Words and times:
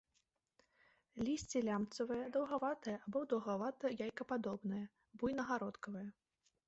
Лісце 1.27 1.59
лямцавае, 1.67 2.17
даўгаватае 2.37 2.95
або 3.09 3.19
даўгавата-яйкападобнае, 3.35 4.85
буйна-гародкавае. 5.21 6.07